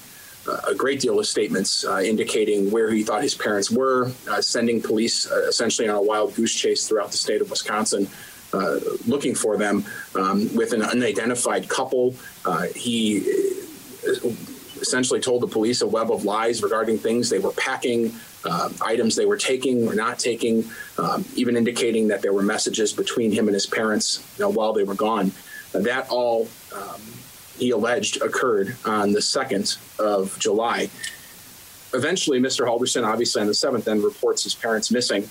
[0.67, 4.81] a great deal of statements uh, indicating where he thought his parents were, uh, sending
[4.81, 8.07] police uh, essentially on a wild goose chase throughout the state of Wisconsin.
[8.53, 9.83] Uh, looking for them
[10.15, 12.15] um, with an unidentified couple.
[12.45, 13.17] Uh, he
[14.79, 18.13] essentially told the police a web of lies regarding things they were packing,
[18.81, 20.63] items they were taking or not taking,
[20.97, 24.71] um, even indicating that there were messages between him and his parents you know, while
[24.71, 25.33] they were gone.
[25.73, 27.01] That all, um,
[27.57, 30.89] he alleged, occurred on the 2nd of July.
[31.93, 32.65] Eventually, Mr.
[32.65, 35.29] Halderson, obviously on the 7th, then reports his parents missing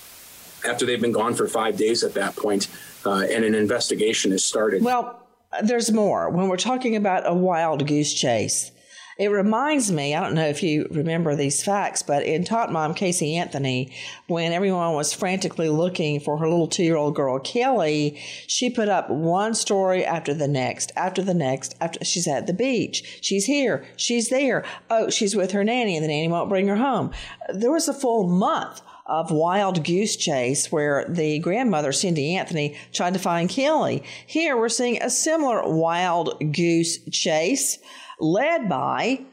[0.67, 2.67] after they've been gone for five days at that point,
[3.05, 4.83] uh, and an investigation is started.
[4.83, 5.23] Well,
[5.63, 6.29] there's more.
[6.29, 8.71] When we're talking about a wild goose chase,
[9.17, 12.93] It reminds me, I don't know if you remember these facts, but in Tot Mom
[12.93, 13.91] Casey Anthony,
[14.27, 18.15] when everyone was frantically looking for her little two year old girl, Caylee,
[18.45, 22.53] she put up one story after the next, after the next, after she's at the
[22.53, 23.19] beach.
[23.21, 23.85] She's here.
[23.95, 24.63] She's there.
[24.91, 27.11] Oh, she's with her nanny and the nanny won't bring her home.
[27.51, 33.13] There was a full month of Wild Goose Chase, where the grandmother, Cindy Anthony, tried
[33.13, 34.03] to find Caylee.
[34.27, 37.79] Here we're seeing a similar Wild Goose Chase
[38.19, 39.25] led by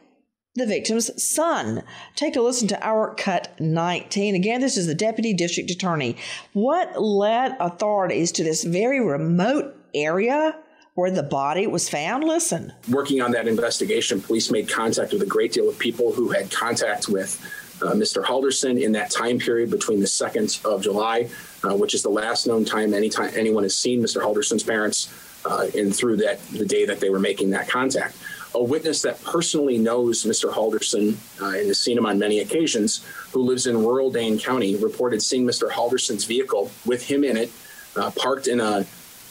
[0.54, 1.82] the victim's son.
[2.14, 4.34] Take a listen to our cut 19.
[4.34, 6.16] Again, this is the deputy district attorney.
[6.52, 10.56] What led authorities to this very remote area
[10.94, 12.22] where the body was found?
[12.22, 12.72] Listen.
[12.88, 16.52] Working on that investigation, police made contact with a great deal of people who had
[16.52, 17.40] contact with
[17.82, 18.24] uh, Mr.
[18.24, 21.28] Halderson in that time period between the 2nd of July,
[21.64, 24.22] uh, which is the last known time any time anyone has seen Mr.
[24.22, 25.12] Halderson's parents,
[25.44, 28.16] uh, and through that the day that they were making that contact
[28.54, 30.52] a witness that personally knows Mr.
[30.52, 34.76] Halderson uh, and has seen him on many occasions, who lives in rural Dane County,
[34.76, 35.70] reported seeing Mr.
[35.70, 37.50] Halderson's vehicle with him in it,
[37.96, 38.86] uh, parked in a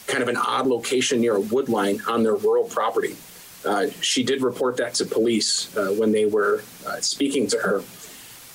[0.06, 3.16] kind of an odd location near a wood line on their rural property.
[3.64, 7.82] Uh, she did report that to police uh, when they were uh, speaking to her.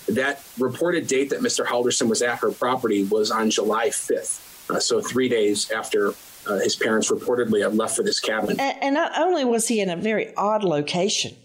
[0.08, 1.66] That reported date that Mr.
[1.66, 6.14] Halderson was at her property was on July 5th, uh, so three days after
[6.50, 8.60] uh, his parents reportedly had left for this cabin.
[8.60, 11.36] And, and, not only was he in a very odd location,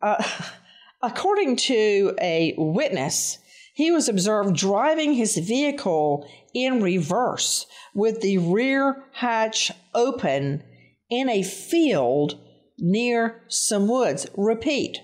[0.00, 0.22] uh,
[1.02, 3.38] according to a witness,
[3.74, 10.62] he was observed driving his vehicle in reverse with the rear hatch open
[11.08, 12.38] in a field
[12.78, 14.26] near some woods.
[14.36, 14.98] Repeat.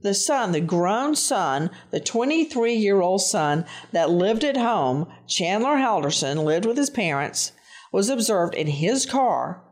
[0.00, 5.76] The son, the grown son, the 23 year old son that lived at home, Chandler
[5.76, 7.52] Halderson, lived with his parents,
[7.94, 9.62] was observed in his car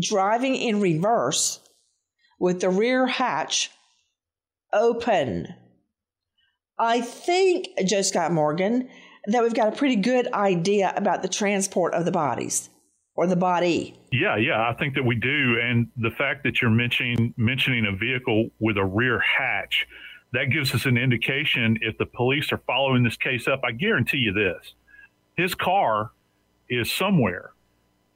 [0.00, 1.60] driving in reverse
[2.38, 3.70] with the rear hatch
[4.72, 5.46] open.
[6.78, 8.88] I think, Joe Scott Morgan,
[9.26, 12.70] that we've got a pretty good idea about the transport of the bodies
[13.14, 13.94] or the body.
[14.10, 15.58] Yeah, yeah, I think that we do.
[15.62, 19.86] And the fact that you're mentioning mentioning a vehicle with a rear hatch,
[20.32, 23.60] that gives us an indication if the police are following this case up.
[23.64, 24.72] I guarantee you this.
[25.36, 26.12] His car
[26.70, 27.52] is somewhere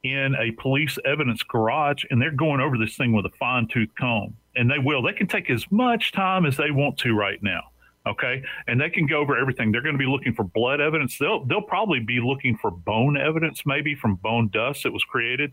[0.03, 3.89] in a police evidence garage and they're going over this thing with a fine tooth
[3.99, 4.35] comb.
[4.55, 5.01] And they will.
[5.01, 7.61] They can take as much time as they want to right now.
[8.07, 8.43] Okay.
[8.67, 9.71] And they can go over everything.
[9.71, 11.17] They're going to be looking for blood evidence.
[11.17, 15.51] They'll they'll probably be looking for bone evidence, maybe from bone dust that was created.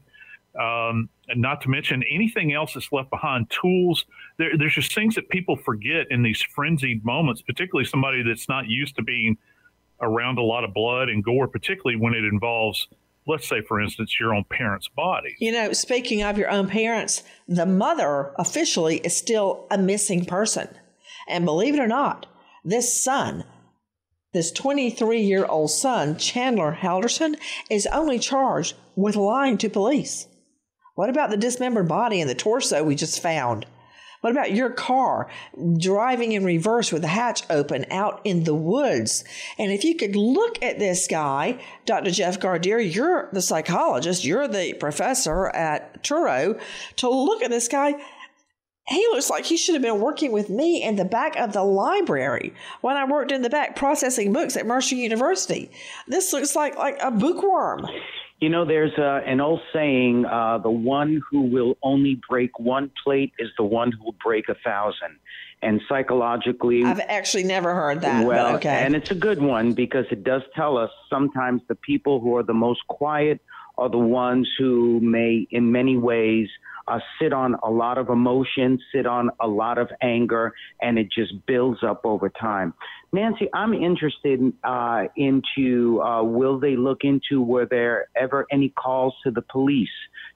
[0.61, 4.05] Um, and not to mention anything else that's left behind, tools.
[4.37, 8.69] There, there's just things that people forget in these frenzied moments, particularly somebody that's not
[8.69, 9.39] used to being
[10.03, 12.89] around a lot of blood and gore, particularly when it involves
[13.27, 15.37] let's say, for instance, your own parents' body.
[15.39, 20.69] You know, speaking of your own parents, the mother officially is still a missing person.
[21.29, 22.27] And believe it or not,
[22.65, 23.45] this son,
[24.33, 27.37] this 23 year old son, Chandler Halderson,
[27.71, 30.27] is only charged with lying to police.
[30.95, 33.67] What about the dismembered body and the torso we just found?
[34.23, 35.29] What about your car
[35.79, 39.25] driving in reverse with the hatch open out in the woods?
[39.59, 42.11] And if you could look at this guy, Dr.
[42.11, 46.61] Jeff Gardere, you're the psychologist, you're the professor at Touro,
[46.97, 47.95] to look at this guy
[48.89, 51.63] he looks like he should have been working with me in the back of the
[51.63, 55.71] library when I worked in the back processing books at Mercer University.
[56.09, 57.87] This looks like like a bookworm.
[58.43, 62.91] You know, there's uh, an old saying: uh, "The one who will only break one
[63.05, 65.21] plate is the one who will break a thousand.
[65.63, 68.27] And psychologically, I've actually never heard that.
[68.27, 68.83] Well, okay.
[68.85, 72.43] and it's a good one because it does tell us sometimes the people who are
[72.43, 73.41] the most quiet
[73.79, 76.49] are the ones who may, in many ways,
[76.89, 81.09] uh, sit on a lot of emotion, sit on a lot of anger, and it
[81.13, 82.75] just builds up over time.
[83.13, 89.15] Nancy, I'm interested uh, into uh, will they look into were there ever any calls
[89.25, 89.91] to the police,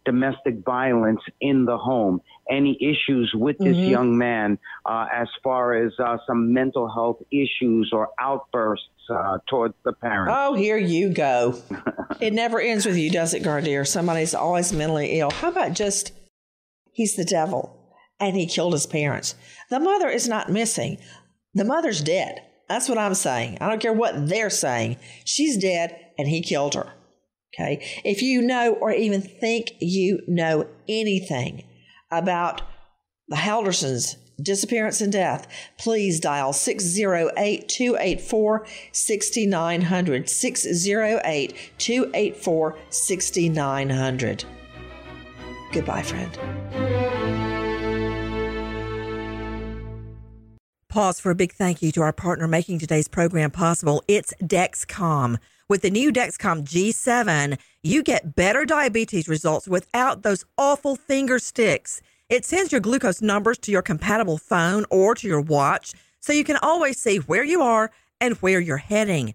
[0.04, 2.20] domestic violence in the home,
[2.50, 3.90] any issues with this mm-hmm.
[3.90, 9.74] young man uh, as far as uh, some mental health issues or outbursts uh, towards
[9.84, 10.32] the parents.
[10.36, 11.58] Oh, here you go.
[12.20, 13.86] it never ends with you, does it, Gardere?
[13.86, 15.30] Somebody's always mentally ill.
[15.30, 16.12] How about just
[16.96, 19.34] he's the devil and he killed his parents?
[19.70, 20.98] The mother is not missing.
[21.54, 22.42] The mother's dead.
[22.68, 23.58] That's what I'm saying.
[23.60, 24.96] I don't care what they're saying.
[25.24, 26.92] She's dead and he killed her.
[27.54, 27.86] Okay.
[28.04, 31.64] If you know or even think you know anything
[32.10, 32.62] about
[33.28, 35.46] the Haldersons' disappearance and death,
[35.78, 40.28] please dial 608 284 6900.
[40.28, 44.44] 608 284 6900.
[45.72, 46.38] Goodbye, friend.
[50.96, 54.02] pause for a big thank you to our partner making today's program possible.
[54.08, 55.36] It's Dexcom.
[55.68, 62.00] With the new Dexcom G7, you get better diabetes results without those awful finger sticks.
[62.30, 66.44] It sends your glucose numbers to your compatible phone or to your watch so you
[66.44, 69.34] can always see where you are and where you're heading.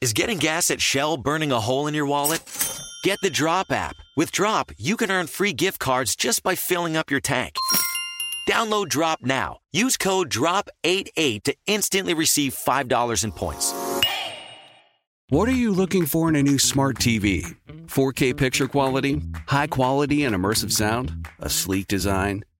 [0.00, 2.40] Is getting gas at Shell burning a hole in your wallet?
[3.04, 3.96] Get the Drop app.
[4.16, 7.56] With Drop, you can earn free gift cards just by filling up your tank.
[8.48, 9.58] Download Drop now.
[9.72, 13.74] Use code DROP88 to instantly receive $5 in points.
[15.28, 17.54] What are you looking for in a new smart TV?
[17.86, 19.20] 4K picture quality?
[19.48, 21.28] High quality and immersive sound?
[21.40, 22.44] A sleek design?